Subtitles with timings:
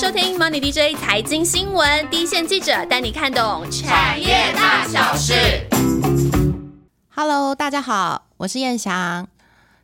[0.00, 5.34] 收听 Money DJ 财经新闻，第一线记者带你看懂产业大小事。
[7.08, 9.26] Hello，大家好，我是燕翔。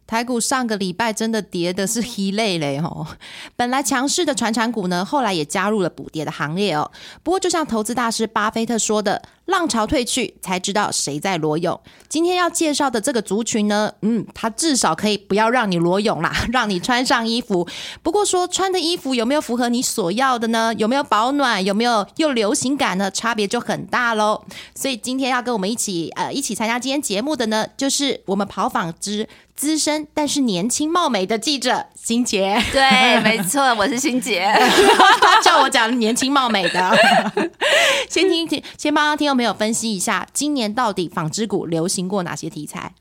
[0.07, 3.05] 台股上个礼拜真的跌的是稀累嘞哦，
[3.57, 6.93] 本来强势的传产股呢，后来也加入了补跌的行列哦。
[7.25, 9.21] 不过，就像投资大师巴菲特说的。
[9.47, 11.79] 浪潮退去，才知道谁在裸泳。
[12.09, 17.69] 今天要介绍的这个族群呢，嗯，它至少可以不要让你裸泳啦， 让你穿上衣服。
[18.03, 20.73] 不过说穿的衣服有没有符合你所要的呢？
[20.79, 21.63] 有没有保暖？
[21.65, 23.11] 有没有又流行感呢？
[23.11, 24.45] 差别就很大喽。
[24.75, 32.63] 所以今天要跟我们一起呃一起参加今天节目的呢，就是我们跑访之资深但是年轻貌美的记者欣杰。
[32.71, 34.47] 对，没错，我是欣杰。
[35.43, 36.97] 叫我讲年轻貌美的，
[38.11, 42.93] 先听听，先帮听众朋友分析一下，今年到底纺织股流行过哪些题材？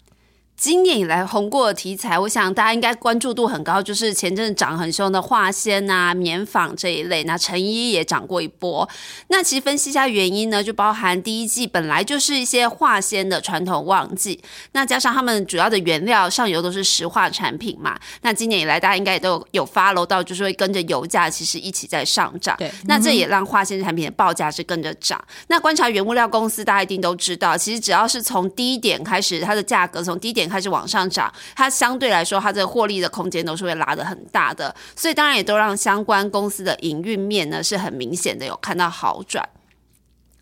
[0.55, 7.23] 今年以来红过的题材，我想大家应该关注度很高，就是前阵涨很凶的化纤啊、棉纺这一类。
[7.25, 8.88] 那成衣也涨过一波。
[9.27, 14.39] 那其实分析一下原因呢，就包含第一季本来就是一些化纤的传统旺季，
[14.72, 18.00] 那加上他们主要的原料上游都是石化产品嘛。
[18.22, 22.56] 那今年以来大家应该也都有发楼到，就是会跟着油价其实一起在上涨。
[22.58, 25.22] 对，那这也让化纤产品的报价是跟着涨。
[25.47, 30.42] 那观察原物料公司，大家一定都知道，其实只要是从低点开始，它的价格从低点。
[30.49, 39.47] 开始往上涨，它相对来说，它的获利的空间都是会拉得很大的，所以当然也都让相关公司的营运面呢是很明显的有看到好转。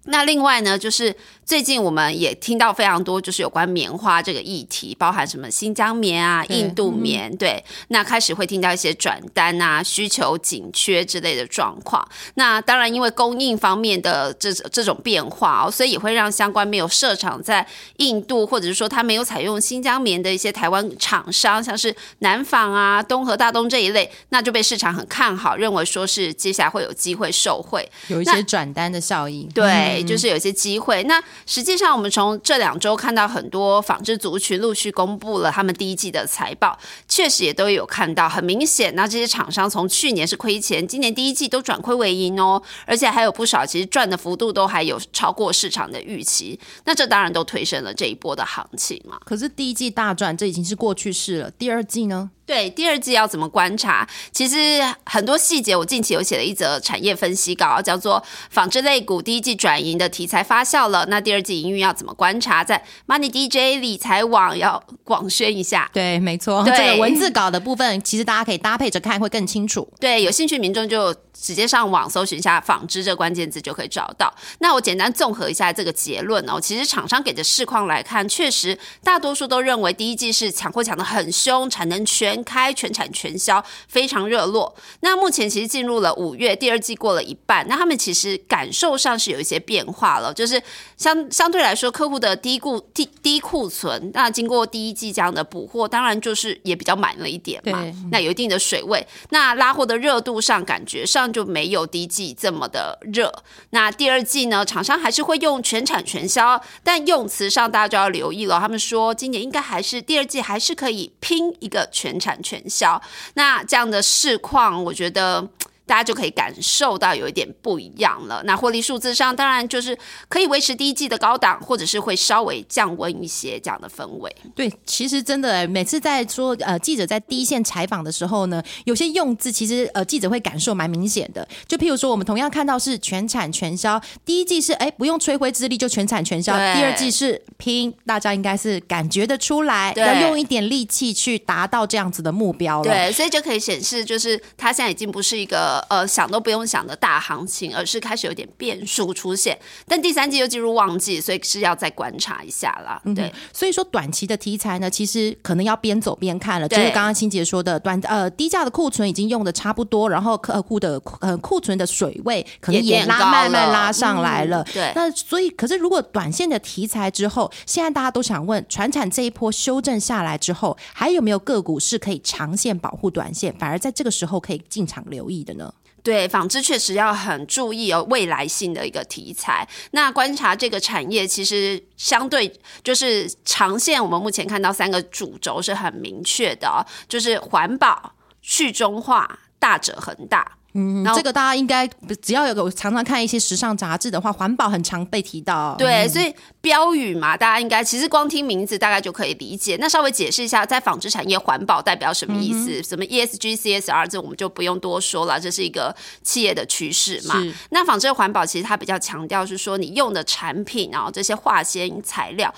[0.05, 1.15] 那另外呢，就是。
[1.45, 12.07] 最近我们也听到非常多，就是有关棉花这个议题，包含什么新疆棉啊、印度棉，对，那开始会听到一些转单啊、需求紧缺之类的状况。
[12.35, 17.67] 那当然，因为供应方面的这这种变化哦，所以也会让相关没有设厂在
[17.97, 29.45] 印度，或者是说他没有采用新疆棉的一些台湾厂商，像是南纺啊、东和大东这一类，那就被市场很看好，认为说是接下来会有机会受惠，有一些转单的效应。
[29.49, 31.03] 对，就是有一些机会。
[31.03, 36.77] 那实际上，我们从这两周看到很多纺织族群陆续公布了他们第一季的财报，
[37.07, 38.93] 确实也都有看到很明显。
[38.95, 46.59] 那这些厂商从去年是亏钱，今年第一季都转亏为盈哦，而且还有不少其实赚的幅度都还有超过市场的预期。
[46.85, 49.19] 那这当然都推升了这一波的行情嘛。
[49.25, 51.51] 可是第一季大赚，这已经是过去式了。
[51.51, 52.31] 第二季呢？
[52.51, 54.05] 对第二季要怎么观察？
[54.33, 58.19] 其实很多细节，我近期有写了一则产业分析稿，叫做
[58.49, 61.03] 《纺织类股第一季转盈的题材发酵了》。
[61.07, 62.61] 那第二季营运要怎么观察？
[62.61, 65.89] 在 Money DJ 理财网要广宣一下。
[65.93, 69.87] 对，没错，这个文字稿的部分，其实大家可以搭配着看，会更清楚。
[69.97, 74.33] 对，有兴趣民众就直接上网搜寻一下“纺织”这关键字就可以找到。
[74.59, 76.59] 那我简单综合一下这个结论哦。
[76.59, 82.41] 其实厂商给的市况来看，确实大多数都认为第一季是抢货抢的很凶，产能全。
[82.43, 84.75] 开全产全销非常热络。
[85.01, 90.61] 那目前其实进入了五月，第二季过了一半，那他们其实感受上是有一些变化了，就是
[90.97, 97.85] 相相对来说，客户的低库低低库存，那经过第一季这样的补货，当然就是也比较满了一点嘛。
[98.11, 103.43] 那有一定的水位，那拉货的热度上感觉上就没有第一季这么的热。
[103.71, 108.57] 那第二季呢，厂商还是会用全产全销，但用词上大家就要留意了。
[108.61, 112.31] 他们说今年应该还是第二季还是可以拼一个全产。
[112.41, 113.01] 全销，
[113.33, 115.47] 那这样的市况，我觉得。
[115.85, 118.41] 大家就可以感受到有一点不一样了。
[118.45, 119.97] 那获利数字上，当然就是
[120.29, 124.33] 可以维持第一季的高档，或者是会稍微降温一些这样的氛围。
[124.55, 131.45] 对，其实真的，每次在说呃记者在第一线采访的时候呢，有些用字其实呃记者会感受蛮明显的。
[131.67, 142.83] 就譬如说，我们同样看到是全产全销，第一季是哎不用吹灰之力就全产全销，第二季是拼，大家应该是感觉得出来，要用一点力气去达到这样子的目标了。
[142.83, 145.70] 对，所以就可以显示，就是它现在已经不是一个。
[145.89, 149.57] 呃，想都不用想的大行情，而是开始有点变数出现。
[149.87, 153.01] 但第三季又进入旺季，所以是要再观察一下啦。
[153.15, 156.67] 对，所以说短期的题材呢，其实可能要边走边看了。
[156.67, 164.63] 就是刚刚清姐说的，短呃低价的库存已经用的差不多，然后客户的呃库存的水位可能也拉慢慢拉上来了。
[164.73, 175.60] 对，那所以可是如果短线的题材之后，现在大家都想问，船产这一波修正下来之后，还有没有个股是可以长线保护短线，反而在这个时候可以进场留意的呢？
[176.03, 179.67] 对，纺织确实要很注意哦，未来性的一个题材。
[179.91, 182.51] 那观察这个产业，其实相对
[182.83, 190.57] 就是长线，我们目前看到三个主轴是很明确的，就是环保、去中化、大者恒大。
[190.73, 191.87] 嗯，然后这个大家应该
[192.21, 195.75] 只要有个常常看一些时尚杂志的话，环保很常被提到。
[195.77, 199.77] 对，所以标语嘛，大家应该其实光听名字大概就可以理解。
[199.79, 202.81] 那稍微解释一下，在纺织产业环保代表什么意思？
[202.83, 207.35] 什么 ESG、CSR 这我们就不用多说了，这是一个企业的趋势嘛。
[207.71, 212.53] 那纺织的环保其实它比较强调是说，你用的产品啊，这些化纤材料。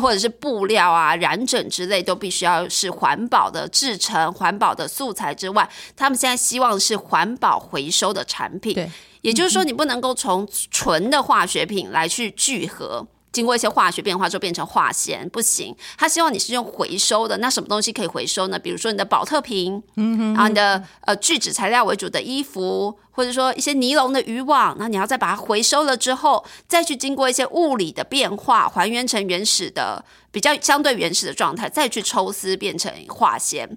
[0.00, 8.74] 或者是布料啊、染整之类，都必须要是环保的制成、环保的素材之外，他们现在希望是环保回收的产品。
[8.74, 8.90] 对，
[9.22, 13.06] 也就是说，你不能够从纯的化学品来去聚合。
[13.34, 15.74] 经过一些化学变化之后变成化纤，不行。
[15.98, 18.56] 他希望你是用回收的，那什么东西可以回收呢？
[18.56, 33.76] 比如说你的保特瓶，嗯哼，然后你的呃聚酯材料为主的衣服，或者说一些尼龙的渔网，那你要再把它回收了之后，再去经过一些物理的变化，还原成原始的比较相对原始的状态，再去抽丝变成化纤。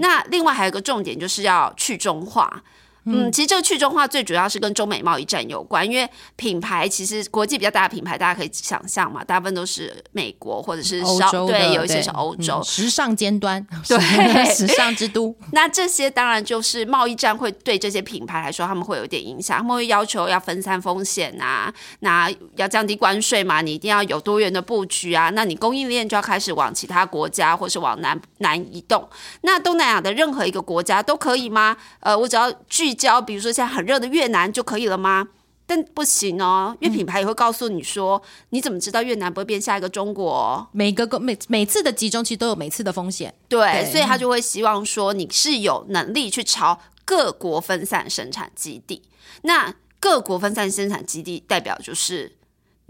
[0.00, 2.62] 那另外还有一个重点就是要去中化。
[3.04, 12.58] 嗯，其实这个去中化最主要是跟中美贸易战有关，因为品牌其实国际比较大的品牌，大家可以想象嘛，大部分都是美国或者是稍欧洲对，有一些是欧洲。
[12.58, 13.98] 嗯时尚尖端，对
[14.54, 15.34] 时尚之都。
[15.52, 29.08] 那这些当然就是贸易战会对这些品牌来说，他们会有点影响，他们会要求要分散风险啊，那要降低关税嘛，你一定要有多元的布局啊，那你供应链就要开始往其他国家或是往南南移动。
[29.42, 31.76] 那东南亚的任何一个国家都可以吗？
[32.00, 32.52] 呃，我只要
[32.90, 35.28] 聚焦，比如说现在很热的越南就可以了吗？
[35.66, 43.32] 但不行哦，因为品牌也会告诉你说，你怎么知道越南不会变下一个中国哦、每个每每次的集中其实都有每次的风险。
[43.48, 49.02] 对，对所以他就会希望说你是有能力去朝各国分散生产基地。
[49.42, 52.32] 那各国分散生产基地代表就是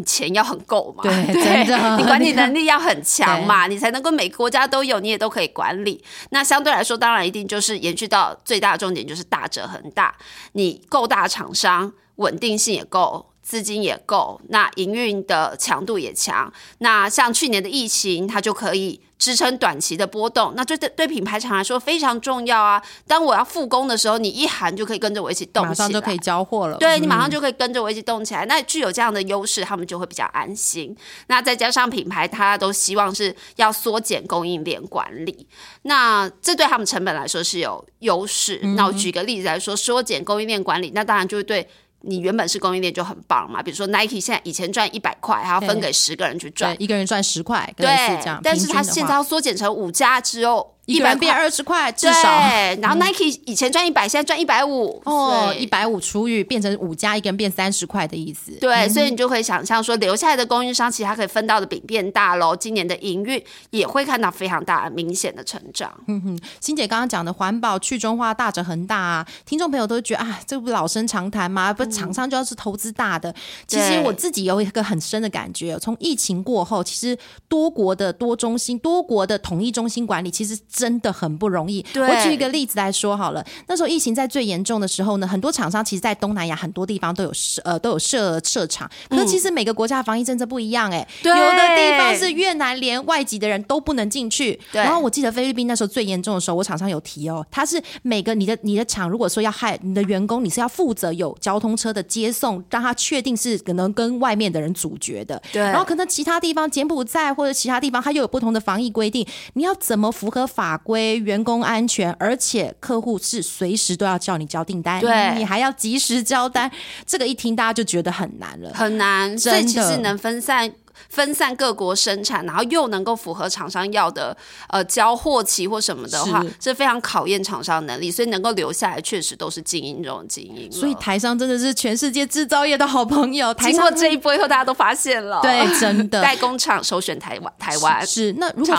[0.01, 1.13] 你钱要很够嘛，对
[1.45, 6.03] 真的你管理能力要很强嘛， 你才能够每个国家都有，你也都可以管理。
[6.31, 10.17] 那相对来说，当然一定就是延续到最大的重点，就是大者恒大，
[10.53, 13.27] 你够大厂商，稳定性也够。
[13.43, 16.53] 资金也够，那营运的强度也强。
[16.79, 22.83] 那像去年的疫情，它就可以支撑短期的波动，那对对对品牌厂来说非常重要啊。
[23.07, 26.79] 当我要复工的时候，你一喊就可以跟着我一起动起来，马上就可以交货了。
[26.79, 28.47] 对你马嗯上就可以跟着我一起动起来。
[28.47, 30.97] 那具有这样的优势，他们就会比较安心。
[31.27, 35.47] 那再加上品牌，它都希望是要缩减供应链管理，
[35.83, 38.59] 那这对他们成本来说是有优势。
[38.63, 41.69] 嗯那我举个例子来说，缩减供应链管理，那当然就会对。
[42.03, 48.41] 你原本是供应链就很棒嘛，比如说 Nike 现在以前赚一百块，还要分对给十个人去赚，，一个人赚十块，类似这样。
[48.43, 58.53] 但是它现在要缩减成五家之后，100一个人变二十块，至少，嗯然后 Nike 以前赚一百，现在赚一百五哦，一百五除以变成五加，一个人变三十块的意思。
[58.61, 65.93] 对，所以你就可以想象说，留下来的供应商其实他可以分到的饼变大喽，今年的营运也会看到非常大的明显的成长。
[66.09, 71.73] 嗯哼欣姐刚刚讲的环保去中化大者恒大啊，听众朋友都觉得啊，这不老生常谈吗？
[71.73, 73.35] 不，厂商就要是投资大的。
[73.67, 77.17] 其实我自己有一个很深的感觉，从疫情过后，其实
[77.49, 81.85] 多国的多中心、多国的统一中心管理，其实真的很不容易。
[81.95, 105.41] 我举一个例子来说好了，那时候疫情在最严重的时候呢，很多厂商其实，在东南亚很多地方都有设呃都有设设厂，可是其实每个国家的防疫政策不一样、哎、对有的地方是越南连外籍的人都不能进去，然后我记得菲律宾那时候最严重的时候，我厂商有提哦，他是每个你的你的厂如果说要害你的员工，你是要负责有交通车的接送，让他确定是可能跟外面的人阻绝的。
[105.53, 105.61] 对。
[105.61, 116.71] 然后可能其他地方柬埔寨或者其他地方，它又有不同的防疫规定，你要怎么符合法规、员工安全，而且客户是随时都要叫你交订单，对你还要及时交单，
[117.07, 118.71] 这个一听大家就觉得很难了。
[118.75, 120.73] 很难，所以其实能分散。
[121.09, 124.37] 分散各国生产，然后又能够符合厂商要的
[124.69, 128.11] 呃交货期或什么的话是，非常考验厂商能力。
[128.11, 130.71] 所以能够留下来，确实都是精英中的精英。
[130.71, 138.75] 所以台商真的是全世界制造业的好朋友，台 经商过这一波以后，大家都发现了， 对真的代工厂首选台湾，台湾是，那如果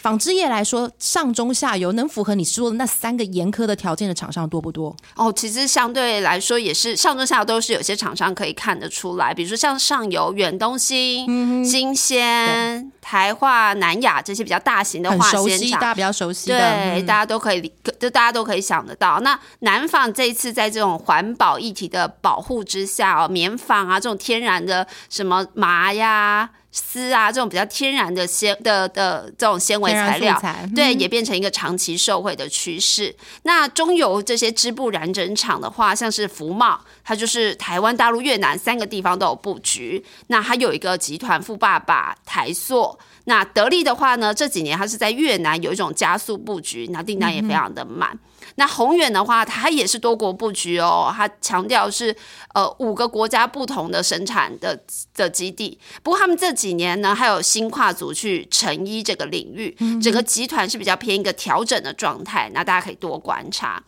[0.00, 4.94] 纺织业来说，上中下游能符合你说的那三个严苛的条件的厂商多不多？
[5.14, 15.88] 哦，其实相对来说也是上中下游都是有些厂商可以看得出来，比如说像上游远东新、嗯新鲜、台化、南亚这些比较大型的化纤厂大。
[15.88, 16.58] 家比较熟悉的。
[16.58, 17.70] 对，嗯大家都可以理，
[18.00, 19.20] 就大家都可以想得到。
[19.20, 30.36] 那南纺这一次在这种环保议题的保护之下哦，棉纺啊这种天然的什么麻呀、丝啊这种比较天然的纤的的这种纤维材料
[30.74, 33.14] 对，也变成一个长期受惠的趋势。
[33.44, 40.04] 那中油这些织布染整厂的话，像是福茂，它就是台湾、大陆、越南三个地方都有布局。
[40.26, 42.98] 那它有一个集团富爸爸台塑。
[43.24, 48.18] 那得力的话呢，这几年它是在越南有一种加速布局，那订单也非常的满。
[48.56, 52.14] 那宏远的话，它也是多国布局哦，它强调是
[52.52, 54.78] 呃五个国家不同的生产的
[55.14, 55.78] 的基地。
[56.02, 62.50] 不过他们这几年呢，还有新跨组去成衣这个领域，整个集团是比较偏一个调整的状态。
[62.52, 63.82] 那大家可以多观察。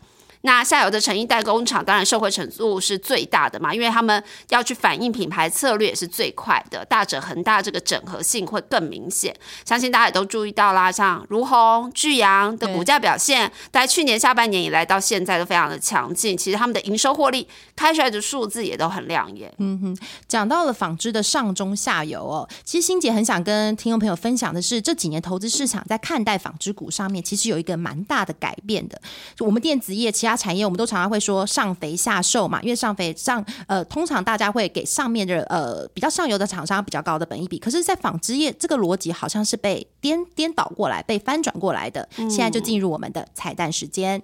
[0.46, 9.34] 那下游的成衣代工厂当然受惠程度是最大的嘛，因为他们要去反映品牌策略也是最快的，大者恒大这个整合性会更明显。
[9.64, 16.36] 相信大家也都注意到啦，像如虹、巨阳的股价表现，在去年下半年以来到现在都非常的强劲。
[16.36, 19.52] 其实他们的营收获利开出来的数字也都很亮眼。
[19.58, 19.98] 嗯哼，
[20.28, 29.02] 讲到了纺织的上中下游哦，其实欣姐很想跟听众朋友分享的是，这几年投资市场在看待纺织股上面，其实有一个蛮大的改变的。
[29.40, 30.35] 我们电子业其他。
[30.36, 42.08] 产业我们都常常会说上肥下瘦嘛，因为上肥上呃，通常大家会给上面的呃比较上游的厂商比较高的本益比，可是，在纺织业这个逻辑好像是被颠颠倒过来、被翻转过来的。
[42.16, 44.22] 现在就进入我们的彩蛋时间。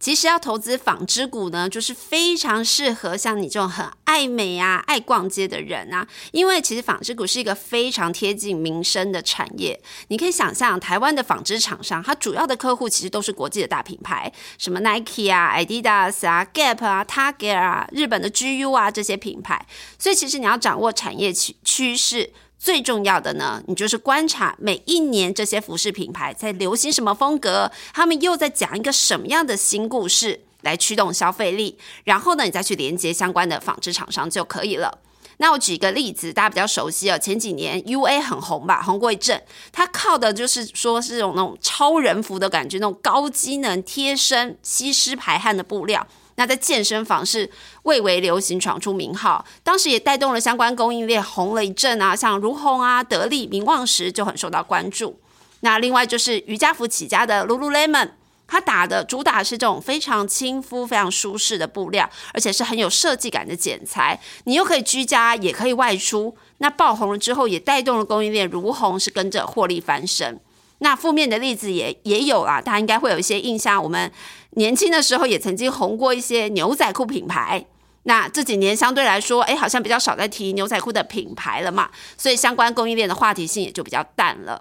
[0.00, 9.78] 其实要投资纺织股呢，就是非常适合像你这种很爱美啊、爱逛街的人啊，因为其实纺织股是一个非常贴近民生的产业。
[10.08, 19.66] 你可以想象，台湾的纺织厂商，它主要的客户其实都是国际的大品牌，什么 Nike 啊、Adidas 啊、Gap 啊、Target 啊、日本的 GU 啊这些品牌。
[19.98, 22.32] 所以其实你要掌握产业趋趋势。
[22.60, 34.98] 最重要的呢，你就是观察每一年这些服饰品牌在流行什么风格，他们又在讲一个什么样的新故事来驱动消费力，然后呢，你再去连接相关的纺织厂商就可以了。
[35.42, 39.42] 那我举一个例子，大家比较熟悉哦，前几年 U A 很红吧，红过一阵，
[39.72, 46.06] 它靠的就是说是种那种超人服的感觉，那种高机能、贴身、吸湿排汗的布料。
[46.34, 47.50] 那在健身房是
[47.84, 55.18] 蔚为流行，闯出名号，当时也带动了相关供应链红了一阵啊，像如虹啊、得力、明旺时就很受到关注。
[55.60, 58.10] 那另外就是瑜伽服起家的 Lululemon，
[58.50, 66.36] 它打的主打是这种非常亲肤、非常舒适的布料，而且是很有设计感的剪裁，你又可以居家，也可以外出。
[66.58, 70.40] 那爆红了之后，也带动了供应链如虹是跟着获利翻身。
[70.80, 73.80] 那负面的例子也也有啦，大家应该会有一些印象。
[73.82, 74.10] 我们
[74.52, 77.64] 年轻的时候也曾经红过一些牛仔裤品牌。
[78.04, 84.60] 那这几年相对来说，哎，好像比较少在提牛仔裤的品牌了嘛，所以相关供应链的话题性也就比较淡了。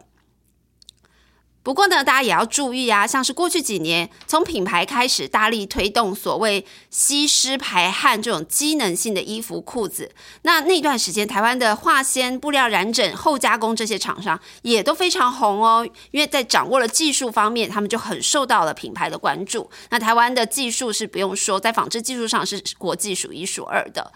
[1.62, 10.12] 不过呢，大家也要注意啊，像是过去几年从品牌开始大力推动所谓吸湿排汗这种机能性的衣服裤子，
[10.44, 19.70] 那那段时间台湾的化纤、布料染整、后加工这些厂商也都非常红哦，因为在掌握了技术方面，他们就很受到了品牌的关注。
[19.90, 24.12] 那台湾的技术是不用说，在纺织技术上是国际数一数二的。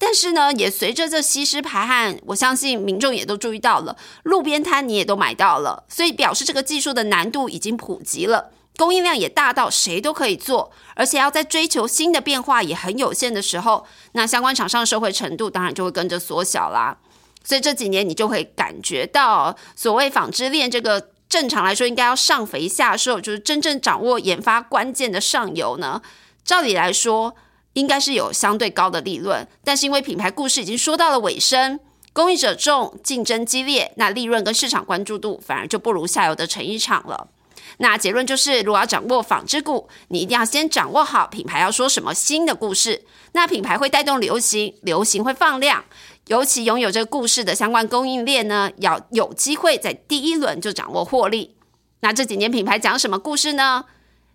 [0.00, 16.96] 但是呢，也随着这吸湿排汗，我相信民众也都注意到了，路边摊你也都买到了，所以表示这个技术的难度已经普及了，供应量也大到谁都可以做，而且要在追求新的变化也很有限的时候，那相关厂商的社会程度当然就会跟着缩小啦。
[17.42, 26.00] 所以这几年你就会感觉到，所谓纺织链这个正常来说应该要上肥下瘦，就是真正掌握研发关键的上游呢，
[26.44, 27.34] 照理来说。
[27.78, 31.78] 应该是有相对高的利润，但是因为品牌故事已经说到了尾声，
[32.12, 37.28] 供应者众，竞争激烈，那利润跟市场关注度反而就不如下游的成衣厂了。
[37.76, 43.04] 那结论就是，如果要掌握纺织股，你一定要先掌握好品牌要说什么新的故事。
[43.32, 45.84] 那品牌会带动流行，流行会放量，
[46.26, 51.54] 尤其拥有这个故事的相关供应链呢，要有机会在第一轮就掌握获利。
[52.00, 53.84] 那这几年品牌讲什么故事呢？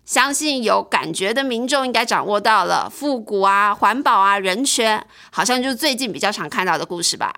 [0.04, 7.32] 相信有感觉的民众应该掌握到了复古啊、环保啊、人权，好像就是最近比较常看到的故事吧。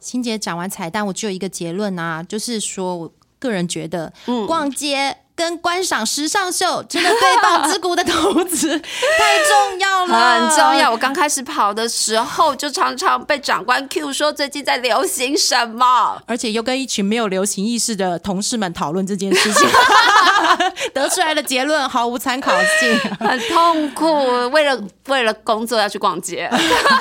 [0.00, 4.12] 欣姐讲完彩蛋，我只有一个结论啊，就是说我个人觉得，
[4.48, 5.18] 逛街。
[5.40, 10.90] 跟观赏时尚秀，真的对纺织股的投资太重要了，很重要。
[10.90, 19.66] 我刚开始跑的时候，就常常被长官 Q 说最近在流行什么，而且又跟一群没有流行意识的同事们讨论这件事情，
[20.92, 24.06] 得出来的结论毫无参考性，很痛苦。
[24.50, 26.50] 为了为了工作要去逛街，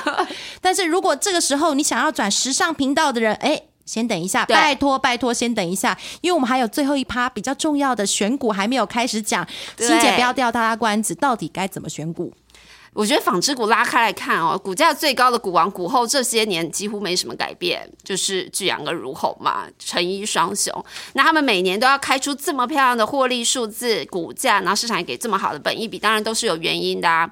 [0.62, 3.64] 但是如果这个时候你想要转时尚频道的人，哎。
[3.90, 9.44] 先等一下，拜托拜托，先等一下，因为我们还有最后一趴比较重要的选股还没有开始讲，
[9.80, 12.32] 欣姐不要吊大家关子，到底该怎么选股？
[12.94, 20.86] 我觉得纺织股拉开来看哦，股价最高的股王股后这些年几乎没什么改变，就是巨阳跟如虹嘛，成衣双雄。
[21.14, 27.28] 那他们每年都要开出这么漂亮的获利数字，股价，然后市场也给这么好的本益比，当然都是有原因的啊。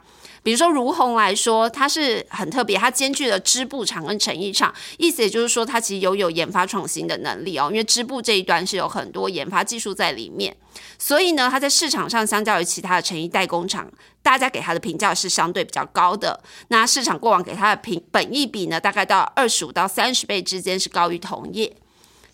[0.48, 7.68] 比如说如虹来说，它是很特别，它兼具了织布厂跟成衣厂，意思也就是说，它其实拥有研发创新的能力哦。
[7.70, 10.56] 因为织布这一端是有很多研发技术在里面，
[10.98, 13.92] 所以呢，它在市场上相较于其他的成衣代工厂，
[14.24, 16.42] 大家给它的评价是相对比较高的。
[16.70, 21.76] 那市场过往给它的评本益比呢，大概到二十五到三十倍之间是高于同业。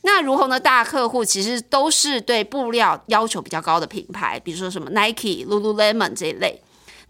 [0.03, 6.61] 那如虹的大客户其实都是对布料要求比较高的品牌，比如说什么 Nike、Lululemon 这一类。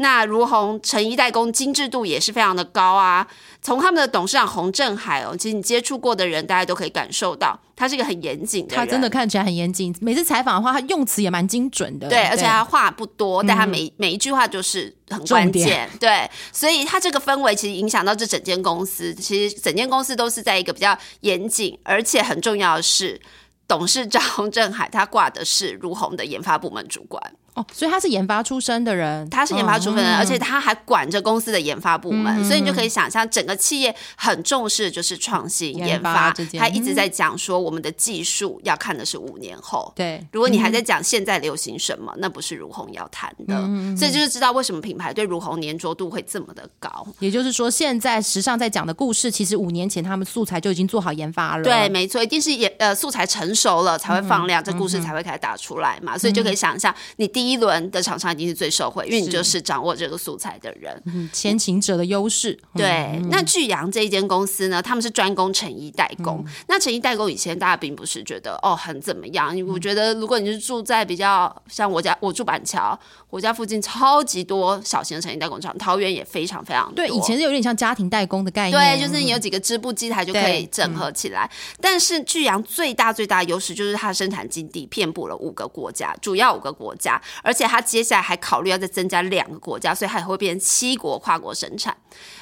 [0.03, 3.25] 那如虹成衣代工精致度也是非常的高啊。
[3.61, 8.85] 从他们的董事长洪振海哦，其实你接触过的人，大家都可以感受到，他是一个很严谨的人。
[8.85, 12.09] 他真的看起来很严谨，每次采访的话，他用词也蛮精准的。
[12.09, 15.89] 对，而且他话不多，但他每每一句话就是很关键。
[15.97, 19.15] 对，所以他这个氛围其实影响到这整间公司。
[19.15, 23.21] 其实整间公司都是在一个比较严谨，而且很重要的是，
[23.65, 27.21] 董事长洪振海他挂的是如虹的研发部门主管。
[27.55, 39.91] 哦，所以他是研发出身的人，他是研发出身的人，而且他还管着公司的研发部门，所以你就可以想象，整个企业很重视就是创新研发，他一直在讲说我们的技术要看的是五年后。
[39.95, 43.55] 对，如果你还在讲现在流行什么，那不是如虹要谈的，
[43.95, 47.05] 所以就是知道为什么品牌对如虹粘着度会这么的高。
[47.19, 51.63] 也就是说，现在时尚在讲的故事，其实五年前他们素材就已经做好研发了。
[51.63, 56.17] 对，没错，一定是研呃素材成熟了才会放量，这故事才会开始打出来嘛。
[56.17, 62.57] 所以就可以想象，你第一轮的厂商一定是最受惠，因为你就是掌握这个素材的人，先行者的优势。
[62.75, 66.43] 对，那巨阳这一间公司呢，他们是专攻成衣代工。
[66.67, 72.97] 那成衣代工以前大家并不是觉得哦很怎么样，我觉得如果你是住在比较像我家，我住板桥，
[73.29, 76.95] 我家附近超级多小型的成衣代工厂，桃园也非常非常多。
[76.95, 81.49] 对，以前是有点像家庭代工的概念，对，就是你有几个织布机台就可以整合起来。
[81.79, 91.95] 但是巨阳最大最大的优势就是它的生产基地遍布了五个国家，主要五个国家，而且它接下来还考虑要再增加两个国家，所以它也会变成七国跨国生产。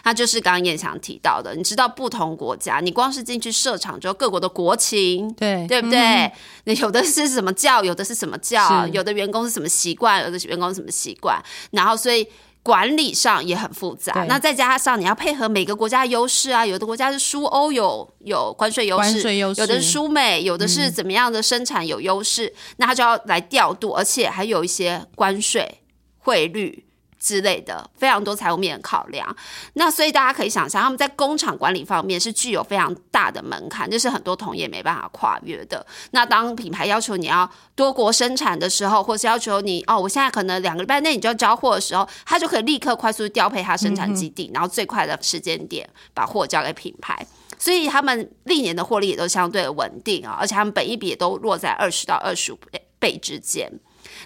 [0.03, 6.31] 那就是刚刚燕翔提到的，你知道不同国家，你光是进去设厂之后，各国的国情，对对不对？
[6.65, 12.27] 那有的是什么教，有的是什么教，有的员工是什么习惯，有的员工是什么习惯，然后所以
[12.63, 14.25] 管理上也很复杂。
[14.27, 25.79] 那再加上你要配合每个国家的优势啊，有的国家是输欧有有关税优势，有的是输美，有的是怎么样的生产有优势，那他就要来调度，而且还有一些关税。
[26.23, 26.85] 汇率
[27.21, 29.33] 之类的非常多财务面考量，
[29.73, 35.85] 那所以大家可以想象，他们在工厂管理方面是具有非常大的门槛，就是很多同业没办法跨越的。
[36.09, 47.23] 那当品牌要求你要多国生产的时候，或是要求你哦，我现在可能两个礼拜内你就要交货的时候，他就可以立刻快速调配他生产基地，然后最快的时间点把货交给品牌，
[47.59, 52.59] 所以他们历年的获利也都相对稳定啊，而且他们本一比也都落在二十到二十五
[52.97, 53.71] 倍之间。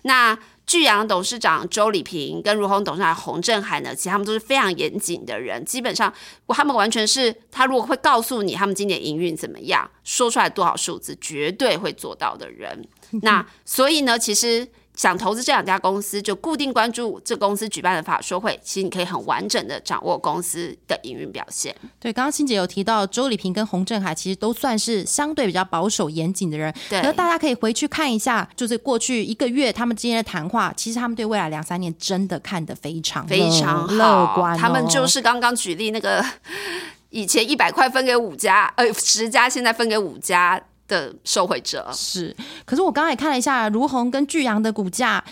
[0.03, 6.13] 那巨阳董事长周礼平跟如虹董事长洪振海呢，其实他们都是非常严谨的人，基本上
[6.47, 12.87] 他们完全是他如果会告诉你他们今年营运怎么样，说出来多少数字，绝对会做到的人。
[13.21, 14.67] 那所以呢，其实。
[14.95, 18.59] 想投资这两家公司，就固定关注这公司举办的法说会。
[18.63, 21.75] 其实你可以很完整的掌握公司的营运表现。
[21.99, 26.73] 对，刚刚欣姐有提到周礼平跟洪振海，其实都算是相对比较保守严谨的人。
[26.89, 34.57] 对，可是大家可以回去看一下，就是过去一个月他们之间的谈话，其实他们对未来两三年真的看得非常非常乐观。
[34.57, 36.23] 他们就是刚刚举例那个，
[37.09, 40.61] 以前一百块分给五家，呃，十家，现在分给五家。
[40.87, 45.23] 的受惠者是，可是我刚才也看了一下如虹跟巨阳的股价。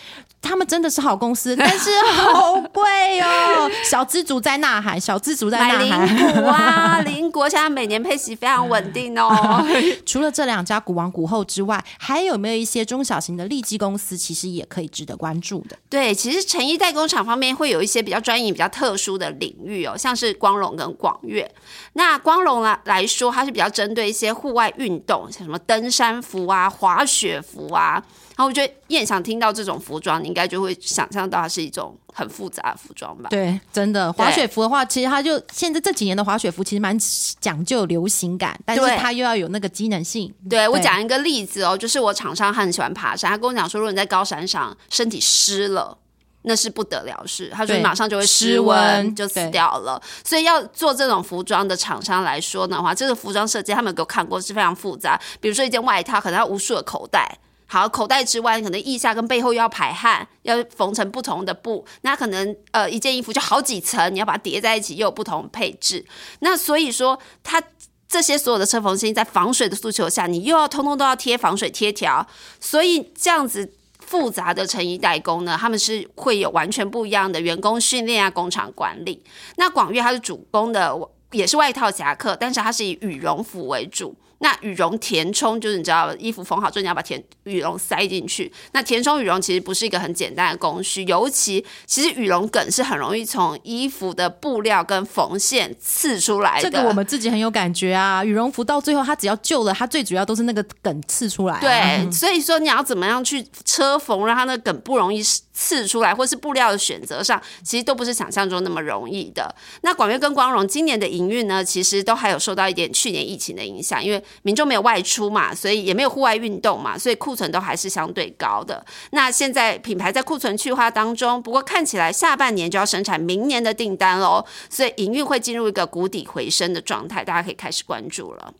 [0.43, 3.71] 他们真的是好公司， 但是好贵哦。
[3.89, 6.05] 小资族在呐喊，小资族在呐喊。
[6.05, 9.65] 林股啊，林股现在每年配息非常稳定哦。
[10.05, 15.77] 除了这两家股王股后之外，还有没有一些中小型的利基公司，其实也可以值得关注的？
[15.89, 21.49] 对，其实成衣代工厂方面会有一些比较专业、比较特殊的领域哦，像是光荣跟广越。
[21.93, 28.03] 那光荣来来说，它是比较针对一些户外运动，像什么登山服啊、滑雪服啊。
[28.35, 33.29] 然后我觉得燕想听到这种服装，你应该就会想象到它是一种很复杂的服装吧？
[33.29, 36.97] 对，真的滑雪服的话，其实它就现在这几年的滑雪服其实蛮
[37.39, 40.33] 讲究流行感，但是它又要有那个机能性。
[40.49, 45.95] 对我讲一个例子哦，就是我厂商很喜欢爬山，他跟我讲说，如果你在高山上身体湿了，
[46.41, 50.01] 那是不得了事，他说马上就会失温就死掉了。
[50.25, 57.37] 所以要做这种服装的厂商来说的话，这个服装设计他们给我看过是非常复杂，比如说一件外套可能要无数的口袋。
[57.73, 61.83] 好，口袋之外，可能腋下跟背后又要排汗，要缝成不同的布。
[62.01, 66.05] 那可能呃，一件衣服就好几层，你要把它叠在一起，又有不同配置。
[66.41, 67.59] 那所以说，它
[68.07, 72.27] 这些所有的车缝芯在防水的诉求下，你又要通通都要贴防水贴条，
[72.59, 73.73] 所以这样子。
[74.05, 79.23] 复杂的成衣代工呢，他们是会有完全不一样的员工训练啊、工厂管理。
[79.55, 80.93] 那广越它是主攻的，
[81.31, 84.13] 也是外套夹克，但是它是以羽绒服为主。
[84.43, 88.51] 那羽绒填充就是你知道，衣服缝好之后你要把填羽绒塞进去。
[88.73, 96.69] 那填充羽绒其实不是一个很简单的工序，尤其其实羽绒梗是很容易从衣服的布料跟缝线刺出来的。
[96.69, 101.57] 这个我们自己很有感觉啊，羽绒服到最后它只要旧了，它最主要都是那个梗刺出来。
[101.61, 109.53] 对，所以说你要怎么样去车缝，让它那梗不容易刺出来，或是布料的选择上，其实都不是想象中那么容易的。
[109.81, 118.83] 那广越跟光荣今年的营运呢，其实都还有受到一点去年疫情的影响，因为民众没有外出嘛，所以也没有户外运动嘛，所以库存都还是相对高的。
[119.11, 128.53] 那现在品牌在库存去化当中，不过看起来下半年就要生产明年的订单喽，所以营运会进入一个谷底回升的状态，大家可以开始关注了。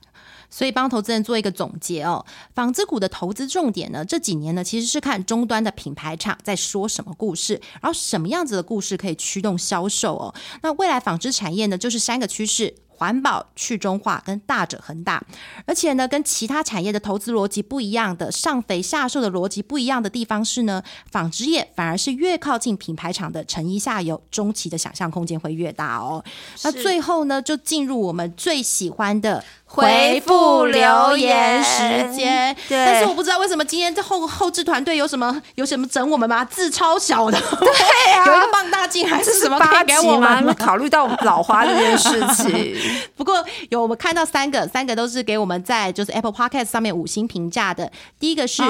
[0.54, 10.36] 所以帮投资人做一个总结哦，纺织股的投资重点呢，这几年呢其实是看终端的品牌厂在说什么故事，然后什么样子的故事可以驱动销售哦。
[10.62, 12.76] 那未来纺织产业呢，就是三个趋势。
[12.96, 15.22] 环保、去中化跟大者恒大，
[15.66, 26.24] 而且呢，跟其他产业的投资逻辑不一样的，上肥下瘦的逻辑不一样的地方是呢，纺织业反而是越靠近品牌厂的成衣下游，中期的想象空间会越大哦。
[26.63, 29.44] 那最后呢，就进入我们最喜欢的。
[29.74, 31.82] 回复留言时
[32.16, 36.46] 间，但是我不知道为什么今天这后后置团队有什么有什么整我们吗？
[36.46, 40.54] 字超小的，对啊， 有一个放大镜还是什么可以给我们？
[40.54, 42.76] 考虑到老花这件事情，
[43.18, 47.92] 不过有我们看到三个，三个都是给我们在就是 Apple Podcast 上面五星评价的。
[48.20, 48.62] 第一个是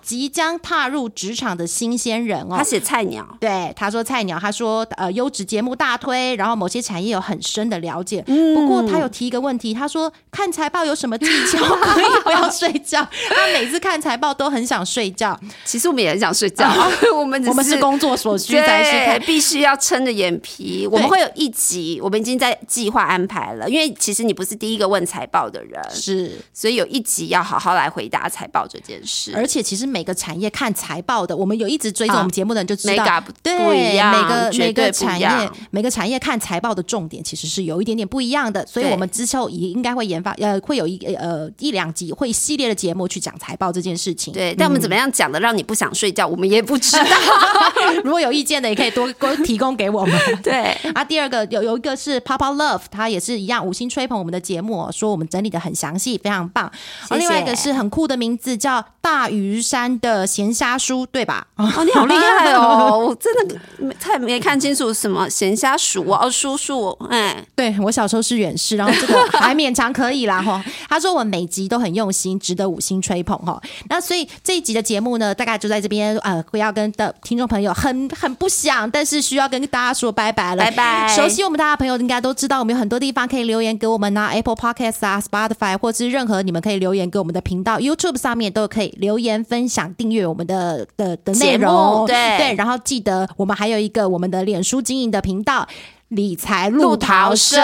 [0.00, 8.22] 即将踏入职场的新鲜人哦，他写菜鸟，对，他说菜鸟，他说呃优质节目大推，然后某些产业有很深的了解。
[8.22, 10.12] 不过他有提一个问题，他说。
[10.36, 13.02] 看财报有什么技巧 可以不要睡觉？
[13.30, 15.38] 他每次看财报都很想睡觉。
[15.64, 16.70] 其实我们也很想睡觉，
[17.16, 20.86] 我们我们是工作所需才是看，必须要撑着眼皮。
[20.92, 23.66] 我们会有一集，我们已经在计划安排了。
[23.70, 29.32] 因为其实你不是第一个问财报的人，是，所以有一集要好好来回答财报这件事。
[29.34, 35.28] 而且其实每个产业看财报的，我们有一直追踪我们节目的人就知道，对，每个每个产业
[35.70, 38.66] 每个产业看财报的重点其实是有一点点不一样的。
[38.66, 40.34] 所以我们之后也应该会研发。
[40.38, 44.34] 呃，会有一呃一两集会系列的节目去讲财报这件事情。
[44.34, 47.04] 对，但我们怎么样讲的让你不想睡觉，我们也不知道。
[48.02, 50.20] 如果有意见的，也可以多多提供给我们。
[50.42, 56.70] 对啊，第二个有有一个是 Papa Love，他也是一样五星吹捧我们的节目，说我们整理的很详细，非常棒。
[57.10, 61.46] 另外一个是很酷的名字叫大屿山的咸虾叔，对吧？
[61.56, 63.06] 哦，你好厉害哦！
[63.08, 66.90] 我真的太没看清楚什么咸虾叔哦，叔叔。
[67.10, 70.15] 哎， 对我小时候是远视，然后这个还勉强可以。
[70.24, 73.60] 啦哈，他说我们每集都很用心，值得五星吹捧哈。
[73.90, 81.14] 那所以这一集的节目呢，大概就在这边呃，会要跟的听众朋友很很不想，但是需要跟大家说拜拜了，拜拜。
[81.14, 92.54] 熟悉我们大家朋友应该都知道，我们有很多地方可以留言给我们呐，Apple Podcast 啊，Spotify 或是任何你们可以留言给我们的频道，YouTube 上面都可以留言分享订阅我们的的的内容，对对。
[92.54, 95.66] 然后记得我们还有一个我们的脸书经营的频道。
[96.08, 97.56] 理财路淘社，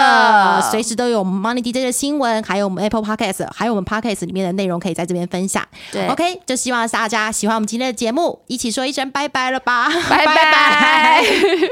[0.71, 5.65] 随时都有 Money DJ 的新闻，还有我们 Apple Podcast，还有我们 Podcast 里面的内容可以在这边分享。
[5.93, 11.23] 对，OK，就希望大家喜欢我们今天的节目，一起说一声拜拜了吧，拜拜。